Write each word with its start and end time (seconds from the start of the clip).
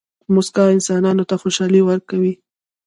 موسکا 0.33 0.63
انسانانو 0.75 1.23
ته 1.29 1.35
خوشحالي 1.41 1.81
ورکوي. 1.85 2.33